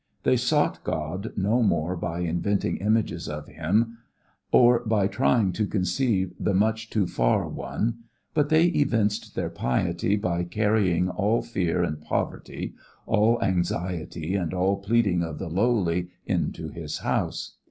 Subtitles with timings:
[0.23, 3.99] They sought God no more by inventing images of Him
[4.51, 7.99] or by trying to conceive the Much too far One;
[8.33, 12.73] but they evinced their piety by carrying all fear and poverty,
[13.05, 17.57] all anxiety and all pleading of the lowly into His house.